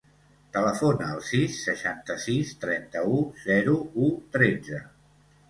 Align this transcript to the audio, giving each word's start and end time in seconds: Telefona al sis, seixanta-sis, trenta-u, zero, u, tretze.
Telefona 0.53 1.09
al 1.15 1.19
sis, 1.27 1.57
seixanta-sis, 1.69 2.55
trenta-u, 2.65 3.21
zero, 3.45 3.77
u, 4.09 4.11
tretze. 4.39 4.83